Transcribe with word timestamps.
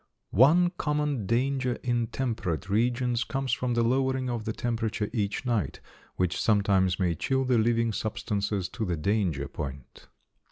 ]One 0.47 0.71
common 0.79 1.27
danger 1.27 1.73
in 1.83 2.07
temperate 2.07 2.67
regions 2.71 3.23
comes 3.23 3.53
from 3.53 3.75
the 3.75 3.83
lowering 3.83 4.31
of 4.31 4.45
the 4.45 4.51
temperature 4.51 5.11
each 5.13 5.45
night, 5.45 5.79
which 6.15 6.41
sometimes 6.41 6.99
may 6.99 7.13
chill 7.13 7.43
the 7.45 7.59
living 7.59 7.93
substances 7.93 8.67
to 8.69 8.83
the 8.83 8.97
danger 8.97 9.47
point. 9.47 10.07